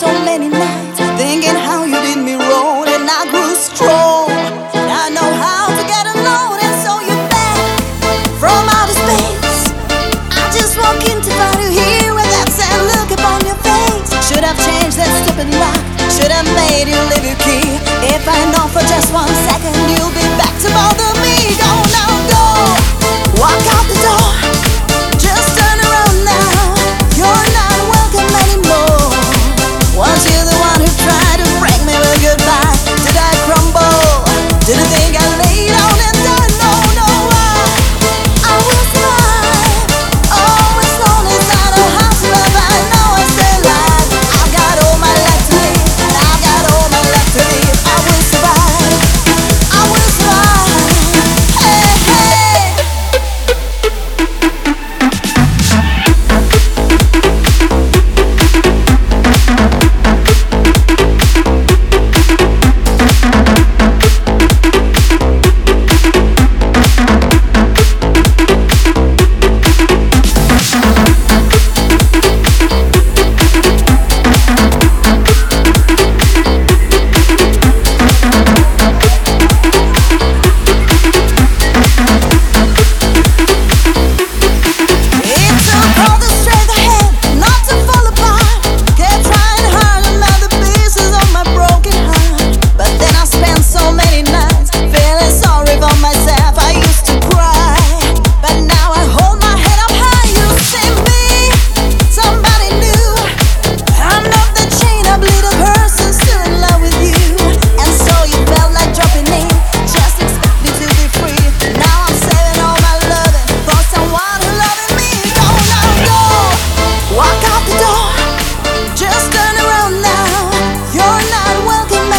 so 0.00 0.08
many 0.24 0.48
nights 0.48 0.96
thinking 1.20 1.52
how 1.52 1.84
you 1.84 2.00
did 2.00 2.24
me 2.24 2.32
wrong, 2.32 2.88
and 2.88 3.04
I 3.04 3.28
grew 3.28 3.52
strong. 3.52 4.32
And 4.72 4.88
I 4.88 5.12
know 5.12 5.28
how 5.44 5.68
to 5.76 5.82
get 5.84 6.08
alone, 6.08 6.56
and 6.56 6.76
so 6.80 7.04
you're 7.04 7.26
back 7.28 7.60
from 8.40 8.64
outer 8.80 8.96
space. 8.96 9.60
I 10.40 10.48
just 10.56 10.80
walk 10.80 11.04
into 11.04 11.28
find 11.36 11.60
you 11.60 11.68
here 11.68 12.16
with 12.16 12.30
that 12.32 12.48
sad 12.48 12.80
look 12.96 13.12
upon 13.12 13.44
your 13.44 13.60
face. 13.60 14.08
Should 14.24 14.40
have 14.40 14.56
changed 14.64 14.96
that 14.96 15.12
stupid 15.20 15.52
lock. 15.60 15.76
Should 16.08 16.32
have 16.32 16.48
made 16.56 16.88
you 16.88 17.00
leave 17.12 17.36
your 17.36 17.40
key. 17.44 17.68
If 18.08 18.24
I 18.24 18.40
know 18.56 18.72
for 18.72 18.80
just 18.88 19.12
one 19.12 19.28
second 19.52 19.76
you'll 19.92 20.16
be 20.16 20.24
back 20.40 20.56
to 20.64 20.68
bother 20.72 21.12
me, 21.20 21.60
don't. 21.60 22.09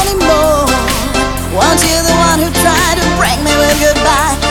anymore. 0.02 0.66
Once 1.54 1.82
you're 1.86 2.04
the 2.04 2.18
one 2.28 2.40
who 2.40 2.50
tried 2.62 2.98
to 2.98 3.06
break 3.18 3.40
me 3.44 3.54
with 3.58 3.78
goodbye. 3.80 4.51